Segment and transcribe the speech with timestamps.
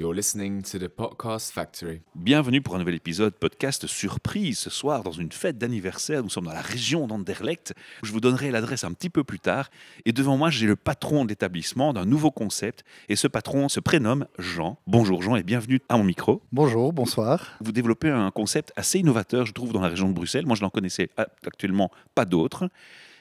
[0.00, 2.00] You're listening to the Podcast Factory.
[2.14, 6.22] Bienvenue pour un nouvel épisode podcast surprise ce soir dans une fête d'anniversaire.
[6.22, 7.74] Nous sommes dans la région d'Anderlecht.
[8.02, 9.68] Je vous donnerai l'adresse un petit peu plus tard.
[10.06, 12.82] Et devant moi, j'ai le patron de l'établissement d'un nouveau concept.
[13.10, 14.78] Et ce patron se prénomme Jean.
[14.86, 16.40] Bonjour Jean et bienvenue à mon micro.
[16.50, 17.58] Bonjour, bonsoir.
[17.60, 20.46] Vous développez un concept assez innovateur, je trouve, dans la région de Bruxelles.
[20.46, 22.70] Moi, je n'en connaissais actuellement pas d'autre,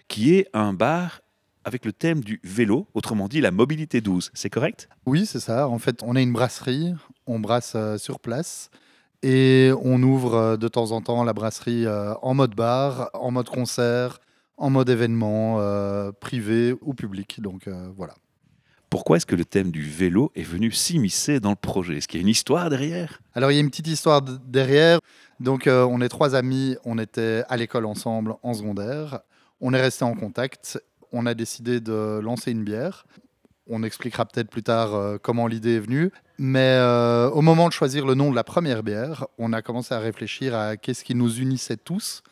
[0.07, 1.19] qui est un bar
[1.69, 4.31] avec le thème du vélo, autrement dit la mobilité douce.
[4.33, 4.89] C'est correct?
[5.05, 5.67] Oui, c'est ça.
[5.69, 6.95] En fait, on est une brasserie,
[7.27, 8.71] on brasse euh, sur place
[9.21, 13.29] et on ouvre euh, de temps en temps la brasserie euh, en mode bar, en
[13.29, 14.19] mode concert,
[14.57, 15.61] en mode événement
[16.19, 17.39] privé ou public.
[17.39, 18.13] Donc voilà.
[18.89, 21.97] Pourquoi est-ce que le thème du vélo est venu s'immiscer dans le projet?
[21.97, 23.21] Est-ce qu'il y a une histoire derrière?
[23.35, 24.99] Alors il y a une petite histoire derrière.
[25.39, 29.21] Donc on est trois amis, on était à l'école ensemble en secondaire.
[29.61, 30.81] On est resté en contact
[31.11, 33.05] on a décidé de lancer une bière.
[33.67, 36.11] On expliquera peut-être plus tard euh, comment l'idée est venue.
[36.39, 39.93] Mais euh, au moment de choisir le nom de la première bière, on a commencé
[39.93, 42.23] à réfléchir à qu'est-ce qui nous unissait tous.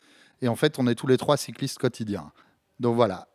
[0.42, 2.32] Et en fait, on est tous les trois cyclistes quotidiens.
[2.80, 3.28] Donc voilà,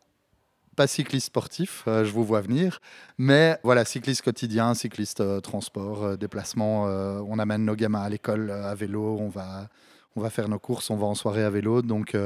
[0.75, 2.81] pas cycliste sportif, euh, je vous vois venir,
[3.17, 6.83] mais voilà, cycliste quotidien, cycliste transport, déplacement.
[6.83, 9.69] on amène nos gamins à l'école à vélo, on va,
[10.15, 11.81] on va faire nos courses, on va en soirée à vélo.
[11.81, 12.17] Donc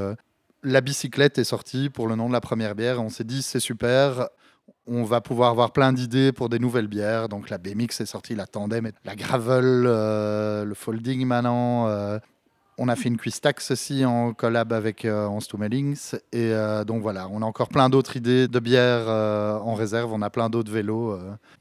[0.62, 3.02] la bicyclette est sortie pour le nom de la première bière.
[3.02, 4.28] On s'est dit, c'est super.
[4.86, 7.28] On va pouvoir avoir plein d'idées pour des nouvelles bières.
[7.28, 11.88] Donc la BMX est sortie, la Tandem, la Gravel, euh, le Folding maintenant.
[11.88, 12.18] Euh.
[12.78, 17.28] on a fait une quiz tax aussi en collab avec euh, Et euh, donc voilà,
[17.30, 20.12] on a encore plein d'autres idées de bières en réserve.
[20.12, 21.18] On a plein d'autres vélos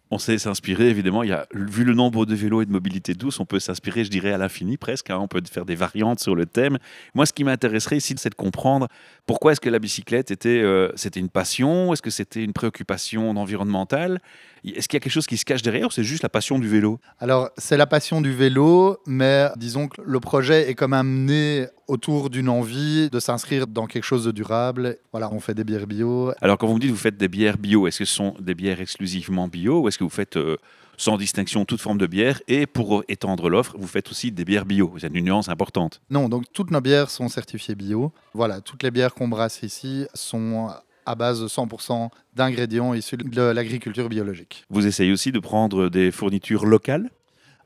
[0.10, 1.24] on sait s'inspirer, évidemment.
[1.24, 4.04] Il y a, vu le nombre de vélos et de mobilité douce, on peut s'inspirer,
[4.04, 5.10] je dirais, à l'infini presque.
[5.10, 5.18] Hein.
[5.20, 6.78] On peut faire des variantes sur le thème.
[7.14, 8.88] Moi, ce qui m'intéresserait ici, c'est de comprendre
[9.26, 11.92] pourquoi est-ce que la bicyclette était, euh, c'était une passion?
[11.94, 14.22] Est-ce que c'était une préoccupation environnementale?
[14.64, 16.60] Est-ce qu'il y a quelque chose qui se cache derrière ou c'est juste la passion
[16.60, 17.00] du vélo?
[17.20, 21.68] Alors, c'est la passion du vélo, mais disons que le projet est quand même né
[21.88, 24.98] autour d'une envie de s'inscrire dans quelque chose de durable.
[25.12, 26.32] Voilà, on fait des bières bio.
[26.42, 28.36] Alors, quand vous me dites que vous faites des bières bio, est-ce que ce sont
[28.40, 30.58] des bières exclusivement bio ou est-ce que vous faites euh,
[30.98, 32.42] sans distinction toute forme de bière?
[32.48, 34.94] Et pour étendre l'offre, vous faites aussi des bières bio.
[35.00, 36.02] C'est une nuance importante.
[36.10, 38.12] Non, donc toutes nos bières sont certifiées bio.
[38.34, 40.70] Voilà, toutes les bières qu'on brasse ici sont
[41.08, 44.66] à base de 100% d'ingrédients issus de l'agriculture biologique.
[44.70, 47.10] Vous essayez aussi de prendre des fournitures locales?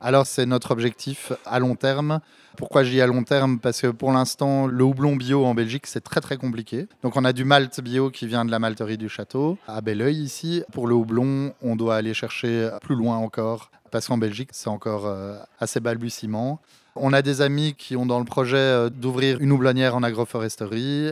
[0.02, 2.20] Alors c'est notre objectif à long terme.
[2.58, 3.60] Pourquoi je dis à long terme?
[3.60, 6.88] Parce que pour l'instant, le houblon bio en Belgique, c'est très très compliqué.
[7.04, 10.18] Donc on a du malt bio qui vient de la malterie du château, à Belleuil
[10.18, 10.64] ici.
[10.74, 15.06] Pour le houblon, on doit aller chercher plus loin encore, parce qu'en Belgique, c'est encore
[15.06, 16.60] euh, assez balbutiement.
[16.96, 21.12] On a des amis qui ont dans le projet euh, d'ouvrir une houblonnière en agroforesterie.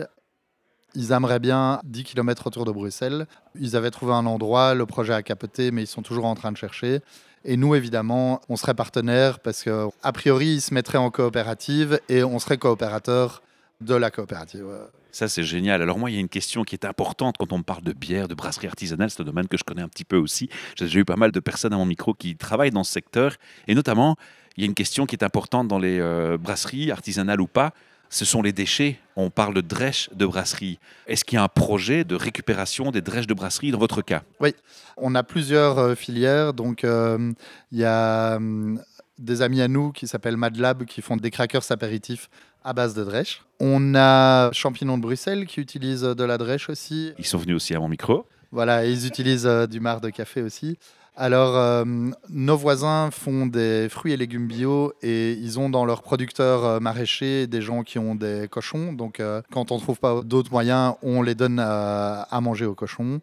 [0.94, 3.26] Ils aimeraient bien 10 km autour de Bruxelles.
[3.54, 6.50] Ils avaient trouvé un endroit, le projet a capoté, mais ils sont toujours en train
[6.50, 7.00] de chercher.
[7.44, 12.22] Et nous, évidemment, on serait partenaire parce qu'a priori, ils se mettraient en coopérative et
[12.22, 13.42] on serait coopérateur
[13.80, 14.66] de la coopérative.
[15.12, 15.82] Ça, c'est génial.
[15.82, 17.92] Alors moi, il y a une question qui est importante quand on me parle de
[17.92, 19.10] bière, de brasserie artisanale.
[19.10, 20.48] C'est un domaine que je connais un petit peu aussi.
[20.76, 23.34] J'ai eu pas mal de personnes à mon micro qui travaillent dans ce secteur.
[23.66, 24.16] Et notamment,
[24.56, 27.72] il y a une question qui est importante dans les euh, brasseries, artisanales ou pas
[28.10, 28.98] ce sont les déchets.
[29.16, 30.78] On parle de drèches de brasserie.
[31.06, 34.22] Est-ce qu'il y a un projet de récupération des drèches de brasserie dans votre cas?
[34.40, 34.54] Oui,
[34.96, 36.52] on a plusieurs euh, filières.
[36.52, 37.32] Donc, euh,
[37.70, 38.82] il y a hum,
[39.18, 42.28] des amis à nous qui s'appellent Madlab qui font des crackers apéritifs
[42.64, 43.42] à base de drèche.
[43.60, 47.12] On a Champignons de Bruxelles qui utilisent de la drèche aussi.
[47.18, 48.26] Ils sont venus aussi à mon micro.
[48.52, 50.78] Voilà, ils utilisent euh, du marc de café aussi.
[51.22, 51.84] Alors, euh,
[52.30, 56.80] nos voisins font des fruits et légumes bio et ils ont dans leurs producteurs euh,
[56.80, 58.94] maraîchers des gens qui ont des cochons.
[58.94, 62.74] Donc, euh, quand on ne trouve pas d'autres moyens, on les donne à, manger aux
[62.74, 63.20] cochons.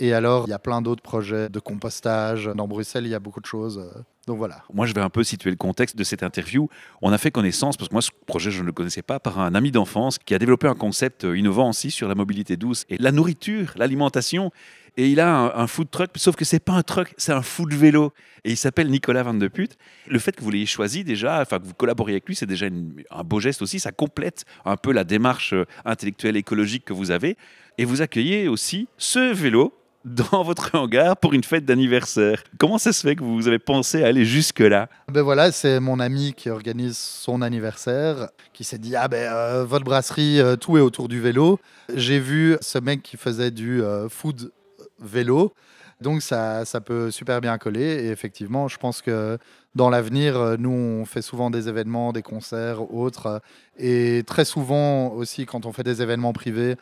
[0.00, 2.50] Et alors, il y a plein d'autres projets de compostage.
[2.52, 3.92] Dans Bruxelles, il y a beaucoup de choses.
[4.26, 4.64] Donc voilà.
[4.72, 6.68] Moi, je vais un peu situer le contexte de cette interview.
[7.00, 9.38] On a fait connaissance, parce que moi, ce projet, je ne le connaissais pas, par
[9.38, 12.96] un ami d'enfance qui a développé un concept innovant aussi sur la mobilité douce et
[12.98, 14.50] la nourriture, l'alimentation
[14.98, 17.74] et il a un, food truck, sauf que c'est pas un truck, c'est un food
[17.74, 18.14] vélo.
[18.44, 19.68] Et il s'appelle Nicolas Van de Put.
[20.06, 22.66] Le fait que vous l'ayez choisi déjà, enfin que vous collaboriez avec lui, c'est déjà
[22.66, 23.78] un beau geste aussi.
[23.78, 27.36] Ça complète un peu la démarche euh, intellectuelle écologique que vous avez.
[27.76, 29.74] Et vous accueillez aussi ce vélo
[30.06, 32.42] dans votre hangar pour une fête d'anniversaire.
[32.58, 34.88] Comment ça se fait que vous avez pensé à aller jusque-là?
[35.12, 39.64] Ben voilà, c'est mon ami qui organise son anniversaire, qui s'est dit ah ben euh,
[39.64, 41.58] votre brasserie, euh, tout est autour du vélo.
[41.92, 44.50] J'ai vu ce mec qui faisait du food
[45.00, 45.52] vélo.
[46.00, 48.04] Donc ça, ça peut super bien coller.
[48.04, 49.38] Et effectivement, je pense que
[49.74, 53.26] dans l'avenir, euh, nous, on fait souvent des événements, des concerts, autres.
[53.26, 53.38] euh,
[53.78, 56.76] Et très souvent aussi, quand on fait des événements privés,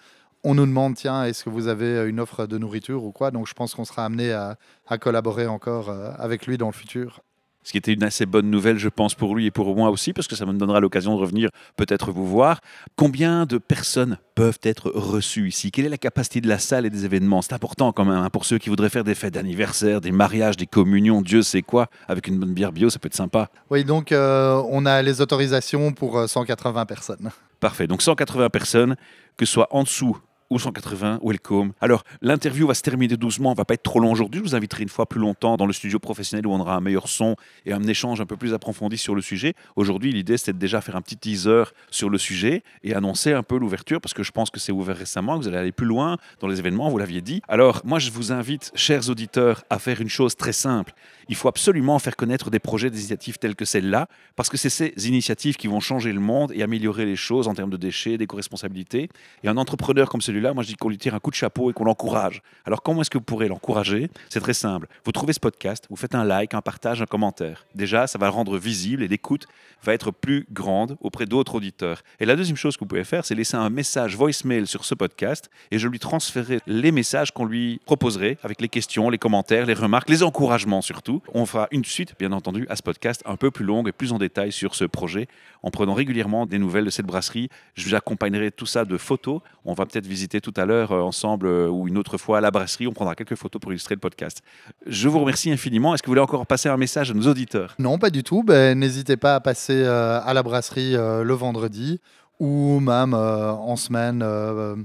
[0.45, 3.31] on nous demande, tiens, est-ce que vous avez une offre de nourriture ou quoi?
[3.31, 4.57] Donc je pense qu'on sera amené à,
[4.87, 7.23] à collaborer encore euh, avec lui dans le futur.
[7.65, 10.13] Ce qui était une assez bonne nouvelle, je pense, pour lui et pour moi aussi,
[10.13, 12.61] parce que ça me donnera l'occasion de revenir peut-être vous voir.
[12.95, 15.71] Combien de personnes peuvent être reçues ici?
[15.71, 17.41] Quelle est la capacité de la salle et des événements?
[17.41, 20.59] C'est important quand même hein, pour ceux qui voudraient faire des fêtes d'anniversaire, des mariages,
[20.59, 23.49] des communions, Dieu sait quoi, avec une bonne bière bio, ça peut être sympa.
[23.71, 27.31] Oui, donc euh, on a les autorisations pour euh, 180 personnes.
[27.61, 27.87] Parfait.
[27.87, 28.95] Donc 180 personnes,
[29.39, 30.19] que ce soit en dessous
[30.55, 31.73] ou 180, welcome.
[31.81, 34.39] Alors, l'interview va se terminer doucement, on va pas être trop long aujourd'hui.
[34.39, 36.81] Je vous inviterai une fois plus longtemps dans le studio professionnel où on aura un
[36.81, 37.35] meilleur son
[37.67, 39.55] et un échange un peu plus approfondi sur le sujet.
[39.75, 43.59] Aujourd'hui, l'idée, c'était déjà faire un petit teaser sur le sujet et annoncer un peu
[43.59, 46.19] l'ouverture parce que je pense que c'est ouvert récemment, que vous allez aller plus loin
[46.39, 47.43] dans les événements, vous l'aviez dit.
[47.49, 50.95] Alors, moi, je vous invite, chers auditeurs, à faire une chose très simple.
[51.29, 54.71] Il faut absolument faire connaître des projets, des initiatives telles que celle-là, parce que c'est
[54.71, 58.19] ces initiatives qui vont changer le monde et améliorer les choses en termes de déchets,
[58.19, 59.09] d'éco-responsabilité.
[59.43, 61.71] Et un entrepreneur comme celui-là, moi je dis qu'on lui tire un coup de chapeau
[61.71, 62.43] et qu'on l'encourage.
[62.65, 64.11] Alors comment est-ce que vous pourrez l'encourager?
[64.29, 64.87] C'est très simple.
[65.05, 67.67] Vous trouvez ce podcast, vous faites un like, un partage, un commentaire.
[67.75, 69.47] Déjà, ça va le rendre visible et l'écoute
[69.83, 72.03] va être plus grande auprès d'autres auditeurs.
[72.21, 74.95] Et la deuxième chose que vous pouvez faire, c'est laisser un message voicemail sur ce
[74.95, 79.67] podcast et je lui transférerai les messages qu'on lui proposerait avec les questions, les commentaires,
[79.67, 81.14] les remarques, les encouragements surtout.
[81.33, 84.13] On fera une suite, bien entendu, à ce podcast un peu plus longue et plus
[84.13, 85.29] en détail sur ce projet
[85.63, 87.49] en prenant régulièrement des nouvelles de cette brasserie.
[87.75, 89.41] Je vous accompagnerai tout ça de photos.
[89.65, 92.41] On va peut-être visiter tout à l'heure euh, ensemble euh, ou une autre fois à
[92.41, 92.87] la brasserie.
[92.87, 94.43] On prendra quelques photos pour illustrer le podcast.
[94.87, 95.95] Je vous remercie infiniment.
[95.95, 97.75] Est-ce que vous voulez encore passer un message à nos auditeurs?
[97.79, 98.43] Non, pas du tout.
[98.43, 102.01] Ben, N'hésitez pas à passer euh, à la brasserie le vendredi
[102.41, 104.25] ou même en semaine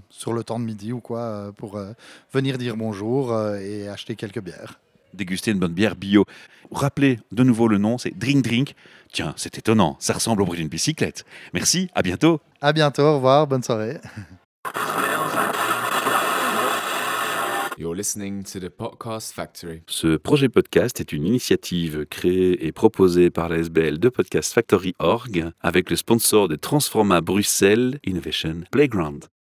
[0.10, 1.80] sur le temps de midi ou quoi pour
[2.32, 4.80] venir dire bonjour et acheter quelques bières.
[5.14, 6.26] Déguster une bonne bière bio.
[6.72, 8.76] Rappelez de nouveau le nom, c'est Drink Drink.
[9.12, 11.26] Tiens, c'est étonnant, ça ressemble au bruit d'une bicyclette.
[11.54, 12.40] Merci, à bientôt.
[12.62, 13.98] À bientôt, au revoir, bonne soirée.
[17.80, 19.84] You're listening to the Podcast Factory.
[19.88, 24.96] Ce projet podcast est une initiative créée et proposée par la SBL de Podcast Factory
[25.00, 29.30] Org avec le sponsor de Transforma Bruxelles Innovation Playground.